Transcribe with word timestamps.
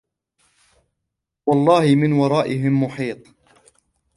والله 1.45 1.95
من 1.95 2.11
ورائهم 2.13 2.83
محيط 2.83 3.27